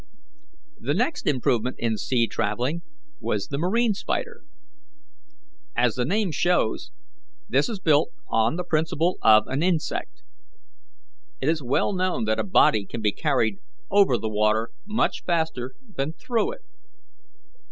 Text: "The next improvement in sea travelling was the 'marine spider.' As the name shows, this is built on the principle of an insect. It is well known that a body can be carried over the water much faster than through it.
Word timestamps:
"The 0.79 0.95
next 0.95 1.27
improvement 1.27 1.75
in 1.77 1.95
sea 1.95 2.25
travelling 2.25 2.81
was 3.19 3.49
the 3.49 3.59
'marine 3.59 3.93
spider.' 3.93 4.41
As 5.77 5.93
the 5.93 6.05
name 6.05 6.31
shows, 6.31 6.89
this 7.47 7.69
is 7.69 7.79
built 7.79 8.09
on 8.27 8.55
the 8.55 8.63
principle 8.63 9.19
of 9.21 9.43
an 9.45 9.61
insect. 9.61 10.23
It 11.39 11.49
is 11.49 11.61
well 11.61 11.93
known 11.93 12.25
that 12.25 12.39
a 12.39 12.43
body 12.43 12.83
can 12.87 13.03
be 13.03 13.11
carried 13.11 13.59
over 13.91 14.17
the 14.17 14.27
water 14.27 14.71
much 14.87 15.21
faster 15.23 15.75
than 15.87 16.13
through 16.13 16.53
it. 16.53 16.61